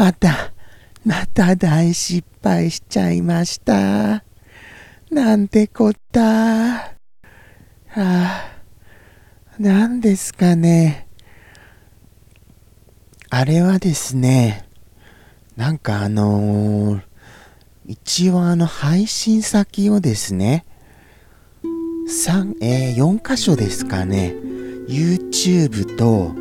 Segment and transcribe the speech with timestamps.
[0.00, 0.50] また
[1.04, 4.24] また大失敗しちゃいました。
[5.10, 6.22] なんてこった。
[6.22, 6.94] は
[7.96, 8.50] あ、
[9.58, 11.06] なんですかね。
[13.28, 14.66] あれはですね、
[15.54, 17.02] なんかあのー、
[17.84, 20.64] 一応あの配信先をですね、
[22.08, 24.34] 3、えー、4箇所ですかね、
[24.88, 26.39] YouTube と、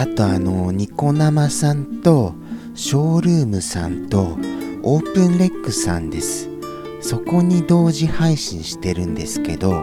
[0.00, 2.32] あとあの、ニコ生さんと、
[2.76, 4.38] ショールームさんと、
[4.84, 6.48] オープンレックさんです。
[7.00, 9.82] そこに同時配信してるんですけど、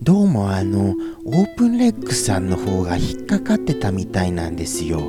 [0.00, 5.00] どうもあの、オープンレックさんの方が引っかかってたみたいなんですよ。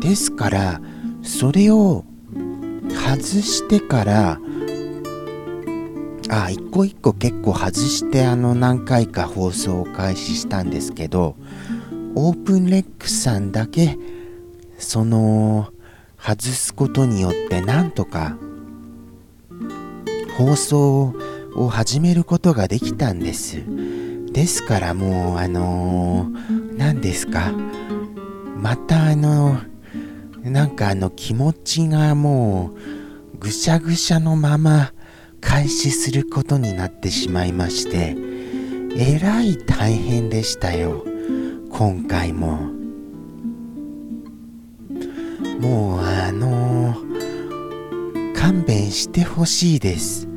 [0.00, 0.80] ですから、
[1.22, 2.06] それを
[2.88, 4.40] 外してから、
[6.32, 11.36] あ、一個一個結構外してあの何回か放送を開始したんですけど、
[12.14, 13.98] オープンレックさんだけ、
[14.78, 15.68] その、
[16.18, 18.38] 外すことによってなんとか
[20.38, 21.14] 放送
[21.56, 23.62] を始めることができたんです。
[24.32, 27.52] ですからもうあのー、何ですか
[28.56, 29.58] またあの
[30.44, 32.70] なんかあの気持ちがも
[33.34, 34.92] うぐしゃぐしゃのまま
[35.42, 38.16] 開始することになってしまいまして
[38.96, 41.04] えらい大変でしたよ。
[41.70, 42.70] 今回も。
[45.60, 50.28] もうあのー、勘弁してほしいです。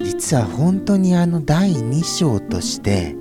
[0.00, 3.16] 実は本当にあの第2章として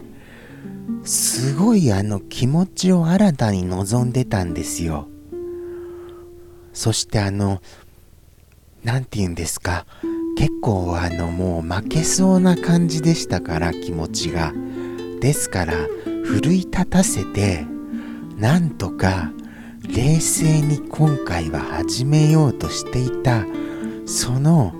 [1.03, 5.07] すごいあの気持ちを新たに望んでたんですよ。
[6.73, 7.61] そしてあの
[8.83, 9.85] 何て言うんですか？
[10.37, 14.53] 結構あのもう負けそうな感じでしたから気持ちが。
[15.21, 15.73] ですから
[16.23, 17.67] 奮い立たせて
[18.37, 19.31] なんとか
[19.87, 23.45] 冷静に今回は始めようとしていた
[24.07, 24.73] その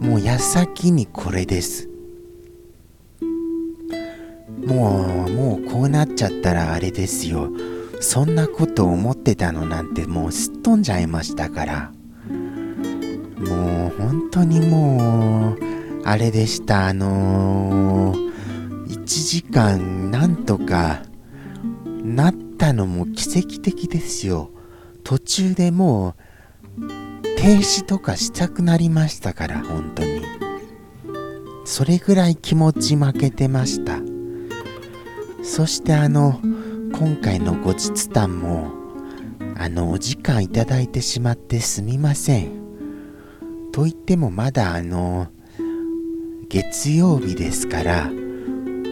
[0.00, 1.88] もう矢先にこれです。
[4.66, 7.50] もうもうこうなっちゃったらあれですよ。
[8.00, 11.92] そんなこと思ってたのなんてもうすっ飛んじゃいましたから。
[13.38, 15.68] もう本当にもう
[16.04, 16.86] あれでした。
[16.86, 18.32] あのー、
[18.86, 21.02] 1時間なんとか
[22.02, 24.50] なったのも奇跡的ですよ。
[25.04, 26.14] 途中でも
[26.78, 26.86] う
[27.36, 30.22] 停止とかしたくなりましたから本当に。
[31.64, 34.00] それぐらい気持ち負けてました。
[35.42, 36.40] そしてあの
[36.92, 38.70] 今回の後日談も
[39.56, 42.67] あのお時間いただいてしまってすみません。
[43.78, 45.28] と言ってもまだあの
[46.48, 48.10] 月曜日ですから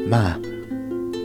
[0.08, 0.38] まあ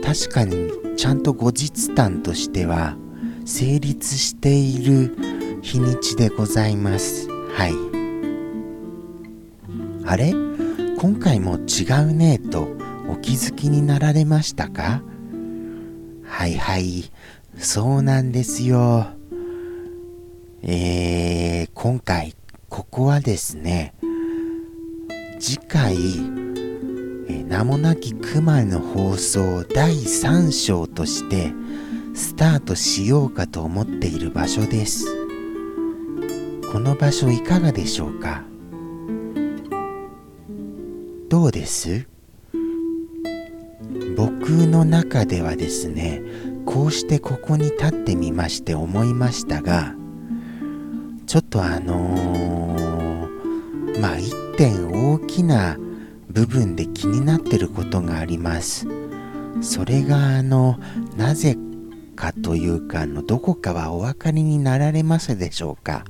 [0.04, 2.96] 確かにちゃんと後日談としては
[3.44, 5.14] 成立している
[5.62, 7.28] 日にちでございます。
[7.28, 7.72] はい。
[10.06, 10.34] あれ？
[10.98, 12.66] 今回も違うねと
[13.08, 15.02] お気づきになられましたか？
[16.24, 17.04] はいはい。
[17.58, 19.06] そうなんですよ。
[20.62, 22.34] えー、今回、
[22.72, 23.92] ここはですね、
[25.38, 25.94] 次回、
[27.28, 31.52] え名もなき熊の放送第3章として、
[32.14, 35.04] スタートしようかと思っている場所です。
[36.72, 38.42] この場所いかがでしょうか？
[41.28, 42.08] どうです？
[44.16, 46.22] 僕の中ではですね
[46.64, 49.94] こうしてここに立ってみまして思いましたが
[51.32, 55.78] ちょっとあのー、まあ一点大きな
[56.28, 58.86] 部分で気になってることがあります。
[59.62, 60.78] それがあの
[61.16, 61.56] なぜ
[62.16, 66.04] かというかあのどこかはお分かりになられますでしょうか？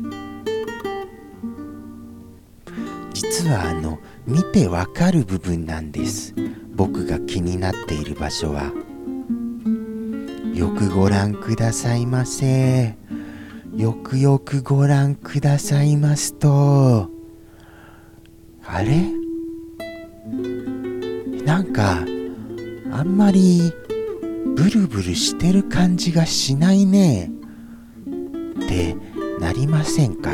[3.15, 6.35] 実はあの見てわかる部分なんです。
[6.75, 8.73] 僕が気になっている場所は。
[10.53, 12.97] よくご覧くださいませ。
[13.77, 17.11] よくよくご覧くださいますと。
[18.65, 19.11] あれ？
[21.45, 22.05] なんか
[22.93, 23.73] あんまり
[24.55, 27.31] ブルブルしてる感じがしないね。
[28.65, 28.95] って
[29.41, 30.31] なりませんか？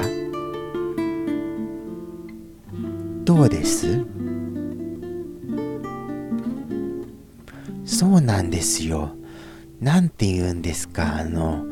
[3.25, 4.05] どうです？
[7.85, 9.13] そうなんですよ。
[9.81, 11.65] なんて言うんですか、あの、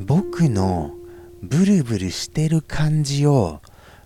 [0.00, 0.96] 僕の
[1.42, 3.60] ブルブルしてる感じを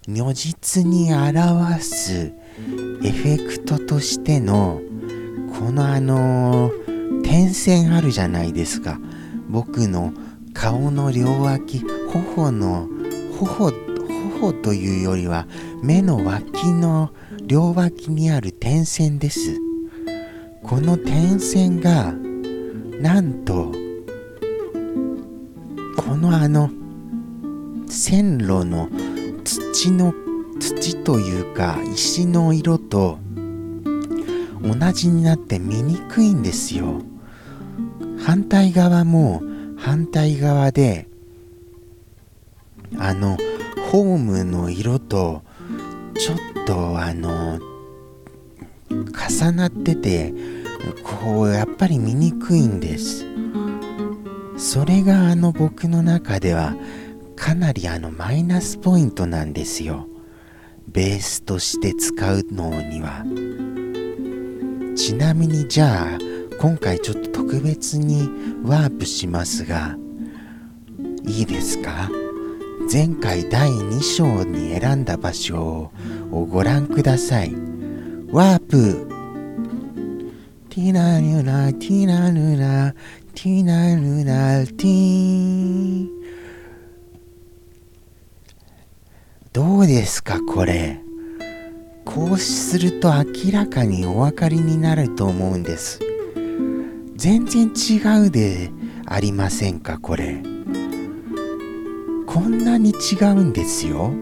[0.08, 2.32] 如実に表す
[3.04, 4.80] エフェクトとしての
[5.58, 6.70] このあの
[7.22, 8.98] 点線あるじゃないですか。
[9.48, 10.14] 僕の
[10.54, 12.88] 顔の両脇頬の
[13.38, 13.70] 頬
[14.40, 15.46] 頬というよりは
[15.82, 17.10] 目の脇の
[17.42, 19.58] 両脇にある点線です。
[20.62, 22.14] この点線が
[22.98, 23.72] なんと
[25.98, 26.70] このあの
[27.88, 28.88] 線路の
[29.44, 30.14] 土の
[30.58, 33.18] 土というか石の色と
[34.62, 37.02] 同じになって見にくいんですよ。
[38.18, 39.42] 反対側も
[39.76, 41.06] 反対側で
[42.98, 43.36] あの
[43.92, 45.42] ホームの色と
[46.18, 46.36] ちょっ
[46.66, 47.60] とあの
[48.90, 50.32] 重なってて
[51.04, 53.24] こうやっぱり見にくいんです。
[54.56, 56.74] それがあの僕の中では
[57.46, 60.08] かなりあのマイナスポイントなんですよ。
[60.88, 63.24] ベースとして使うのには。
[64.96, 66.18] ちなみにじゃあ
[66.58, 68.28] 今回ちょっと特別に
[68.64, 69.96] ワープしますが
[71.24, 72.10] いいですか？
[72.92, 75.92] 前回第2章に選んだ場所
[76.32, 77.54] をご覧ください。
[78.32, 79.06] ワープ。
[80.70, 82.92] ティナヌナティナヌナ
[83.36, 86.15] ティナヌナティー
[89.56, 91.00] どうですかこれ？
[92.04, 95.98] こうすると明らかにお分かりになると思うんです。
[97.14, 98.70] 全然違うで
[99.06, 100.42] ありませんかこれ？
[102.26, 104.12] こんなに違うんですよ。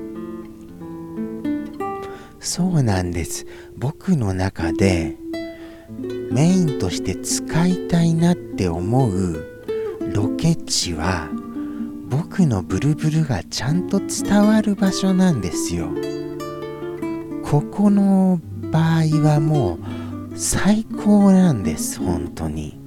[2.38, 3.44] そうなんです。
[3.76, 5.16] 僕の中で
[6.30, 9.44] メインとして使いたいなって思う
[10.12, 11.28] ロケ地は
[12.16, 15.88] 僕のブルブルがちゃんと伝わる場所なんですよ。
[17.44, 18.40] ここの
[18.70, 19.78] 場合はも
[20.32, 22.78] う最高なんです本当に。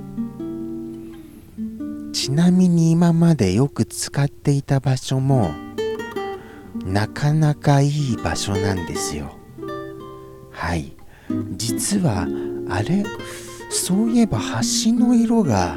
[2.14, 5.52] ちなみに今までよく使っていた場所も
[6.86, 9.38] なかなかいい場所なんですよ。
[10.52, 10.94] はい。
[11.58, 12.28] 実は
[12.70, 13.04] あれ？
[13.72, 15.76] そういえば橋の色が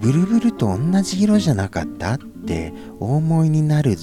[0.00, 2.18] ブルブルと同じ色じゃなかった？
[2.46, 3.96] ってお思いになる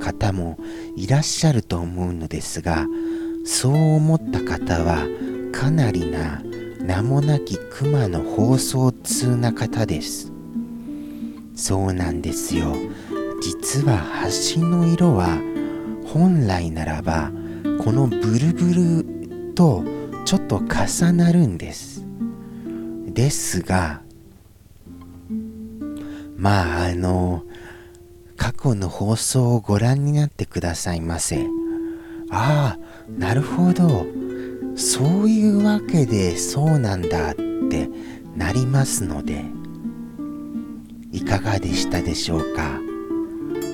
[0.00, 0.58] 方も
[0.96, 2.86] いらっしゃると思うのですが
[3.44, 5.06] そう思った方は
[5.52, 6.42] かなりな
[6.80, 10.32] 名もなき熊の放送通な方です。
[11.54, 12.74] そうなんですよ。
[13.42, 14.02] 実は
[14.54, 15.38] 橋の色は
[16.06, 17.30] 本来ならば
[17.84, 19.84] このブルブルと
[20.24, 22.04] ちょっと重なるんです。
[23.06, 24.02] ですが
[26.36, 27.44] まああの
[28.62, 31.46] 去の放送をご覧になってくださいませ。
[32.30, 34.06] ああなるほど。
[34.76, 37.88] そういうわけでそうなんだって
[38.36, 39.44] なりますので。
[41.12, 42.80] いかがでしたでしょうか？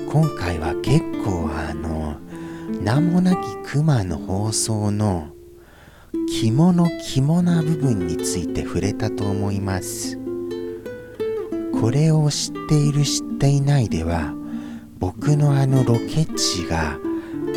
[0.09, 2.17] 今回は結構あの
[2.81, 5.27] 名もなき熊の放送の
[6.27, 10.17] 肝の肝な部分について触れたと思います。
[11.79, 14.33] これを知っている知っていないでは
[14.99, 16.97] 僕のあのロケ地が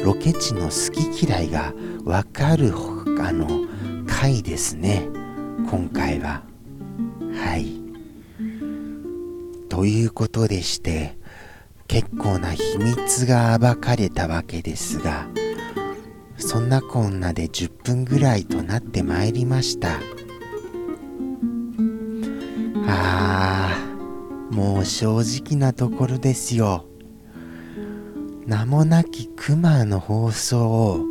[0.05, 1.73] ロケ地の好き嫌いが
[2.05, 2.73] わかる
[3.21, 3.67] あの
[4.07, 5.09] 回ですね。
[5.71, 6.43] 今回は。
[7.35, 7.81] はい。
[9.69, 11.17] ということでして
[11.87, 15.27] 結構な秘密が暴かれたわけですが
[16.37, 20.01] そんなこんなで10分ぐらいとなってまいりました。
[22.87, 26.90] あーもう正直なところですよ。
[28.51, 31.05] 名もなきクマの放送を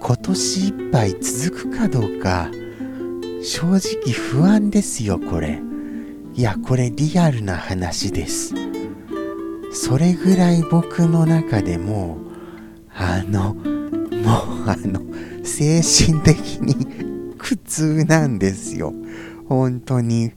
[0.00, 2.50] 今年いっぱい続くかどうか
[3.44, 5.60] 正直不安ですよこれ。
[6.32, 8.54] いやこれリアルな話です。
[9.74, 12.16] それぐらい僕の中でも
[12.94, 15.02] あのもうあの
[15.44, 16.86] 精神的に
[17.36, 18.94] 苦痛なんですよ。
[19.50, 20.32] 本当に。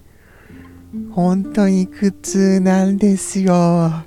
[1.12, 4.04] 本当に苦痛なんですよ。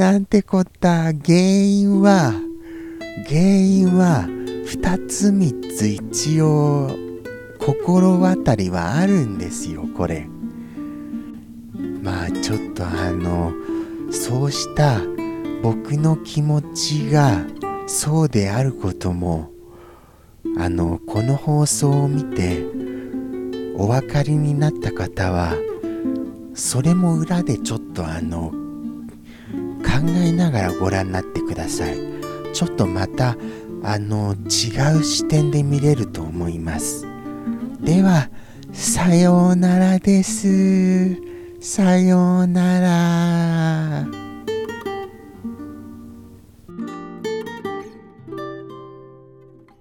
[0.00, 1.12] なんてこった。
[1.12, 2.32] 原因は
[3.28, 4.24] 原因は
[4.64, 6.96] 2つ3つ一応
[7.58, 10.26] 心当たりはあるんですよこれ。
[12.02, 13.52] まあちょっとあの
[14.10, 15.02] そうした
[15.62, 17.44] 僕の気持ちが
[17.86, 19.50] そうであることも
[20.56, 22.64] あのこの放送を見て
[23.76, 25.52] お分かりになった方は
[26.54, 28.59] それも裏でちょっとあの
[29.82, 31.96] 考えながらご覧になってください。
[32.52, 33.36] ちょっとまた
[33.82, 37.06] あの違う視点で見れると思います。
[37.80, 38.28] では
[38.72, 41.16] さようならです。
[41.60, 44.19] さようなら。